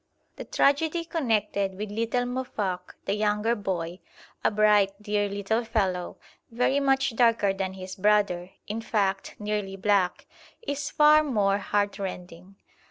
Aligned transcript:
The 0.37 0.45
tragedy 0.45 1.05
connected 1.05 1.75
with 1.77 1.91
little 1.91 2.23
Muoffok, 2.25 2.95
the 3.05 3.13
younger 3.13 3.53
boy, 3.55 3.99
a 4.43 4.49
bright, 4.49 4.93
dear 4.99 5.29
little 5.29 5.63
fellow, 5.63 6.17
very 6.49 6.79
much 6.79 7.15
darker 7.15 7.53
than 7.53 7.73
his 7.73 7.95
brother, 7.97 8.49
in 8.65 8.81
fact 8.81 9.35
nearly 9.37 9.75
black, 9.75 10.25
is 10.63 10.89
far 10.89 11.23
more 11.23 11.59
heartrending. 11.59 12.55